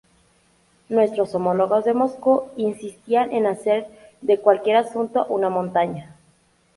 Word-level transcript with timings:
Nuestros 0.89 1.35
homólogos 1.35 1.85
de 1.85 1.93
Moscú 1.93 2.45
insistían 2.57 3.31
en 3.31 3.45
hacer 3.45 3.85
de 4.21 4.39
cualquier 4.39 4.77
asunto, 4.77 5.27
una 5.27 5.51
montaña. 5.51 6.15